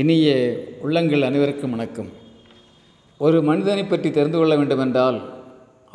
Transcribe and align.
இனிய 0.00 0.28
உள்ளங்கள் 0.84 1.24
அனைவருக்கும் 1.26 1.74
வணக்கம். 1.74 2.08
ஒரு 3.24 3.38
மனிதனை 3.48 3.84
பற்றி 3.84 4.08
தெரிந்து 4.16 4.38
கொள்ள 4.38 4.54
வேண்டுமென்றால் 4.60 5.18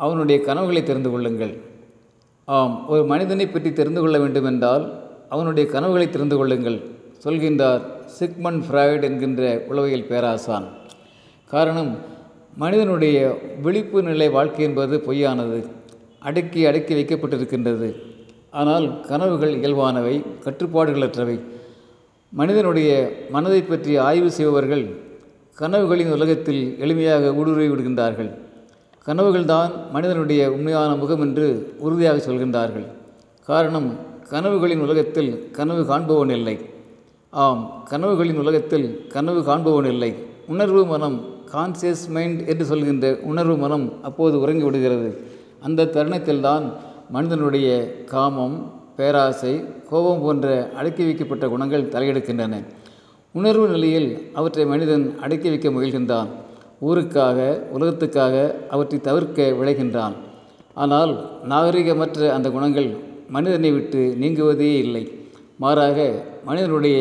அவனுடைய 0.04 0.36
கனவுகளை 0.46 0.82
தெரிந்து 0.82 1.10
கொள்ளுங்கள். 1.10 1.52
ஆம் 2.44 2.74
ஒரு 2.92 3.02
மனிதனை 3.10 3.46
பற்றி 3.46 3.72
தெரிந்து 3.72 4.00
கொள்ள 4.00 4.18
வேண்டுமென்றால் 4.18 4.84
அவனுடைய 5.28 5.64
கனவுகளை 5.74 6.06
தெரிந்து 6.10 6.36
கொள்ளுங்கள் 6.36 6.78
சொல்கின்றார் 7.24 7.82
சிக்மன் 8.18 8.62
ஃப்ராய்ட் 8.66 9.06
என்கின்ற 9.10 9.52
உளவியல் 9.68 10.08
பேராசான். 10.12 10.66
காரணம் 11.50 11.92
மனிதனுடைய 12.64 13.36
விழிப்பு 13.66 14.02
நிலை 14.10 14.30
வாழ்க்கை 14.38 14.66
என்பது 14.70 14.96
பொய்யானது 15.08 15.62
அடக்கி 16.28 16.60
அடக்கி 16.72 16.94
வைக்கப்பட்டிருக்கின்றது. 17.00 17.90
ஆனால் 18.50 18.88
கனவுகள் 19.12 19.56
இயல்பானவை 19.60 20.18
கட்டுப்பாடுகளற்றவை. 20.46 21.38
மனிதனுடைய 22.32 22.90
மனதை 23.30 23.62
பற்றி 23.62 23.96
ஆய்வு 23.96 24.30
செய்பவர்கள் 24.30 24.84
கனவுகளின் 25.58 26.12
உலகத்தில் 26.12 26.76
எளிமையாக 26.80 27.34
ஊடுருவி 27.34 27.68
விடுகின்றார்கள். 27.68 28.30
கனவுகள்தான் 29.06 29.70
மனிதனுடைய 29.92 30.52
உண்மையான 30.52 30.94
முகம் 30.94 31.20
என்று 31.20 31.76
உறுதியாக 31.78 32.32
சொல்கின்றார்கள். 32.32 32.86
காரணம் 33.44 33.98
கனவுகளின் 34.30 34.80
உலகத்தில் 34.80 35.50
கனவு 35.50 35.82
காண்பவன் 35.84 36.30
இல்லை. 36.30 36.56
ஆம் 37.30 37.84
கனவுகளின் 37.90 38.38
உலகத்தில் 38.38 39.06
கனவு 39.08 39.42
காண்பவன் 39.42 39.84
இல்லை. 39.84 40.14
உணர்வு 40.46 40.86
மனம் 40.86 41.18
கான்சியஸ் 41.52 42.08
மைண்ட் 42.08 42.48
என்று 42.48 42.64
சொல்கின்ற 42.64 43.18
உணர்வு 43.22 43.56
மனம் 43.56 44.02
அப்போது 44.02 44.40
உறங்கி 44.40 44.62
விடுகிறது. 44.62 45.24
அந்த 45.60 45.84
தருணத்தில்தான் 45.84 46.72
மனிதனுடைய 47.10 47.68
காமம் 48.04 48.56
பேராசை 49.00 49.52
கோபம் 49.90 50.22
போன்ற 50.24 50.46
அடக்கி 50.78 51.02
வைக்கப்பட்ட 51.08 51.44
குணங்கள் 51.52 51.90
தலையெடுக்கின்றன. 51.92 52.54
உணர்வு 53.38 53.66
நிலையில் 53.74 54.08
அவற்றை 54.38 54.64
மனிதன் 54.72 55.04
அடக்கி 55.24 55.48
வைக்க 55.52 55.68
முயல்கின்றான். 55.68 56.30
ஊருக்காக 56.88 57.38
உலகத்துக்காக 57.76 58.34
அவற்றை 58.74 58.98
தவிர்க்க 59.08 59.48
விளைகின்றான். 59.60 60.14
ஆனால் 60.82 61.12
நாகரிகமற்ற 61.52 62.28
அந்த 62.36 62.48
குணங்கள் 62.56 62.88
மனிதனை 63.36 63.70
விட்டு 63.72 64.02
நீங்குவதே 64.20 64.70
இல்லை. 64.84 65.02
மாறாக 65.62 65.98
மனிதனுடைய 66.48 66.98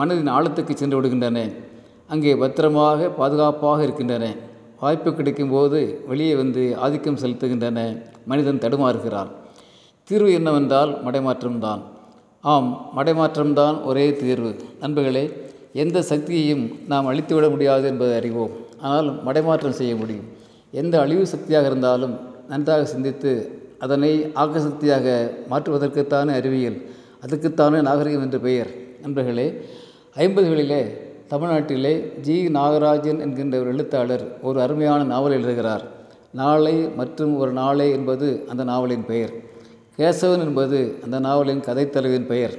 மனதின் 0.00 0.32
ஆழத்துக்கு 0.36 0.74
சென்று 0.80 0.96
விடுகின்றன. 0.98 1.38
அங்கே 2.12 2.32
பத்திரமாக 2.42 3.08
பாதுகாப்பாக 3.20 3.82
இருக்கின்றன. 3.82 4.24
வாய்ப்பு 4.80 5.10
கிடைக்கும்போது 5.10 5.80
வெளியே 6.10 6.34
வந்து 6.42 6.64
ஆதிக்கம் 6.84 7.22
செலுத்துகின்றன. 7.22 7.80
மனிதன் 8.30 8.62
தடுமாறுகிறான். 8.64 9.30
தீர்வு 10.08 10.32
என்னவென்றால் 10.32 10.90
மடைமாற்றம்தான். 11.04 11.82
ஆம் 12.40 12.90
மடைமாற்றம்தான் 12.96 13.84
ஒரே 13.84 14.16
தீர்வு. 14.16 14.56
நண்பர்களே 14.80 15.22
எந்த 15.72 16.02
சக்தியையும் 16.02 16.64
நாம் 16.88 17.06
அழித்துவிட 17.06 17.50
முடியாது 17.50 17.86
என்பதை 17.86 18.16
அறிவோம். 18.16 18.50
ஆனால் 18.80 19.24
மடைமாற்றம் 19.26 19.78
செய்ய 19.78 19.96
முடியும். 19.96 20.26
எந்த 20.70 21.00
அழிவு 21.00 21.26
சக்தியாக 21.26 21.66
இருந்தாலும் 21.66 22.18
நன்றாக 22.48 22.84
சிந்தித்து 22.84 23.32
அதனை 23.78 24.30
ஆக்க 24.34 24.60
சக்தியாக 24.60 25.30
மாற்றுவதற்குத்தானே 25.50 26.34
அறிவியல் 26.40 26.78
அதுக்குத்தானே 27.26 27.80
நாகரிகம் 27.80 28.22
என்று 28.22 28.40
பெயர். 28.40 28.70
நண்பர்களே 29.02 29.48
ஐம்பதுகளிலே 30.16 30.82
தமிழ்நாட்டிலே 31.30 32.20
ஜி. 32.20 32.48
நாகராஜன் 32.48 33.20
என்கின்ற 33.20 33.58
ஒரு 33.58 33.68
எழுத்தாளர் 33.68 34.40
ஒரு 34.42 34.60
அருமையான 34.60 35.04
நாவல் 35.04 35.32
எழுதுகிறார். 35.32 35.84
நாளை 36.30 36.76
மற்றும் 36.96 37.36
ஒரு 37.36 37.52
நாளை 37.52 37.90
என்பது 37.90 38.44
அந்த 38.48 38.64
நாவலின் 38.64 39.06
பெயர். 39.06 39.34
கேசவன் 39.98 40.38
என்பது 40.38 40.98
அந்த 41.04 41.18
நாவலின் 41.18 41.60
கதைத்தலைவின் 41.60 42.26
பெயர். 42.26 42.58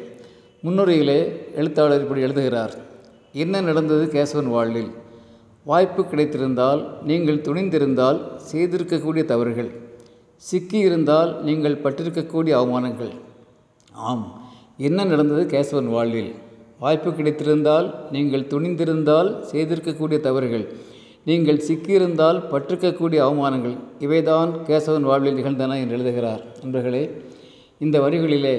முன்னுரையிலே 0.64 1.18
எழுத்தாளர் 1.56 2.02
இப்படி 2.02 2.22
எழுதுகிறார். 2.22 2.74
என்ன 3.34 3.62
நடந்தது 3.62 4.06
கேசவன் 4.06 4.46
வாழ்வில்? 4.46 4.92
வாய்ப்பு 5.64 6.04
கிடைத்திருந்தால் 6.04 6.82
நீங்கள் 7.04 7.42
துணிந்திருந்தால் 7.42 8.20
செய்திருக்கக்கூடிய 8.52 9.26
தவறுகள். 9.26 9.72
சிக்கி 10.38 10.78
இருந்தால் 10.78 11.44
நீங்கள் 11.44 11.82
பட்டிருக்கக்கூடிய 11.84 12.54
அவமானங்கள். 12.62 13.12
ஆம் 13.92 14.42
என்ன 14.78 15.04
நடந்தது 15.04 15.44
கேசவன் 15.58 15.86
வாழ்வில்? 15.86 16.34
வாய்ப்பு 16.80 17.12
கிடைத்திருந்தால் 17.12 17.94
நீங்கள் 18.12 18.42
துணிந்திருந்தால் 18.42 19.44
செய்திருக்கக்கூடிய 19.52 20.20
தவறுகள். 20.20 20.66
நீங்கள் 21.28 21.64
சிக்கியிருந்தால் 21.68 22.40
பற்றுக்கக்கூடிய 22.52 23.20
அவமானங்கள் 23.28 23.76
இவைதான் 24.06 24.52
கேசவன் 24.68 25.08
வாழ்வில் 25.10 25.38
நிகழ்ந்தன 25.40 25.78
என்று 25.82 25.96
எழுதுகிறார். 25.98 26.42
நண்பர்களே 26.62 27.04
இந்த 27.86 27.96
வரிகளிலே 28.06 28.58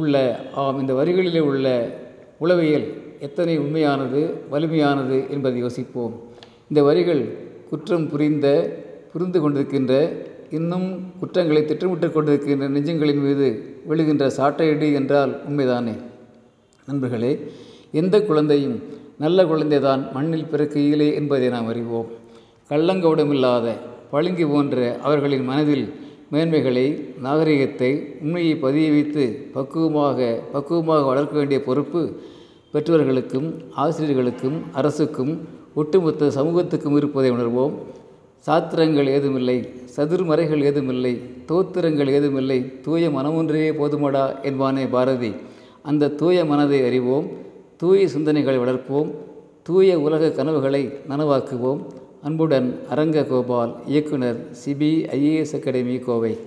உள்ள 0.00 0.14
ஆம் 0.62 0.78
இந்த 0.82 0.92
வரிகளிலே 1.00 1.40
உள்ள 1.50 1.66
உளவியல் 2.44 2.86
எத்தனை 3.26 3.54
உண்மையானது 3.64 4.20
வலிமையானது 4.52 5.18
என்பதை 5.34 5.58
யோசிப்போம். 5.64 6.14
இந்த 6.68 6.80
வரிகள் 6.88 7.22
குற்றம் 7.70 8.06
புரிந்த 8.12 8.46
புரிந்து 9.12 9.38
கொண்டிருக்கின்ற 9.40 9.92
இன்னும் 10.58 10.88
குற்றங்களை 11.20 11.64
திட்டமிட்டு 11.64 12.08
கொண்டிருக்கின்ற 12.08 12.66
நெஞ்சங்களின் 12.76 13.22
மீது 13.26 13.48
விழுகின்ற 13.90 14.24
சாட்டையடி 14.38 14.88
என்றால் 15.00 15.32
உண்மைதானே? 15.48 15.94
நண்பர்களே 16.88 17.32
எந்த 18.00 18.16
குழந்தையும் 18.28 18.78
நல்ல 19.22 19.44
குழந்தைதான் 19.44 20.02
மண்ணில் 20.14 20.50
பிறக்கையிலே 20.52 21.06
என்பதை 21.18 21.48
நாம் 21.54 21.68
அறிவோம். 21.72 22.08
கள்ளங்கவுடமில்லாத 22.70 23.66
பளிங்கு 24.12 24.46
போன்ற 24.52 24.76
அவர்களின் 25.02 25.44
மனதில் 25.50 25.84
மேன்மைகளை 26.32 26.84
நாகரிகத்தை 27.26 27.90
உண்மையை 28.22 28.54
பதிய 28.64 28.86
வைத்து 28.94 29.24
பக்குவமாக 29.54 30.18
பக்குவமாக 30.54 31.02
வளர்க்க 31.10 31.34
வேண்டிய 31.38 31.58
பொறுப்பு 31.68 32.02
பெற்றோர்களுக்கும் 32.72 33.48
ஆசிரியர்களுக்கும் 33.84 34.56
அரசுக்கும் 34.72 35.32
ஒட்டுமொத்த 35.74 36.30
சமூகத்துக்கும் 36.38 36.96
இருப்பதை 36.96 37.30
உணர்வோம். 37.30 37.74
சாத்திரங்கள் 38.46 39.08
ஏதுமில்லை 39.16 39.58
சதுர்மறைகள் 39.96 40.62
ஏதுமில்லை 40.68 41.14
தோத்திரங்கள் 41.50 42.12
ஏதுமில்லை 42.16 42.58
தூய 42.80 43.10
மனமொன்றே 43.18 43.66
போதுமடா 43.80 44.24
என்பானே 44.48 44.84
பாரதி. 44.96 45.32
அந்த 45.82 46.12
தூய 46.20 46.44
மனதை 46.44 46.80
அறிவோம். 46.88 47.26
தூய 47.82 48.06
சிந்தனைகளை 48.06 48.56
வளர்ப்போம் 48.58 49.08
தூய 49.62 50.00
உலக 50.00 50.30
கனவுகளை 50.30 50.82
நனவாக்குவோம். 51.08 51.80
அன்புடன் 52.22 52.68
அரங்க 52.88 53.24
கோபால் 53.24 53.72
இயக்குனர் 53.86 54.38
சிபி 54.64 54.90
ஐஏஎஸ் 55.16 55.54
அகாடமி 55.54 55.98
கோவை. 55.98 56.38